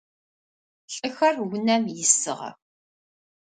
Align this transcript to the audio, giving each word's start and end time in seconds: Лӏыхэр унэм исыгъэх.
Лӏыхэр 0.93 1.35
унэм 1.43 1.83
исыгъэх. 2.03 2.55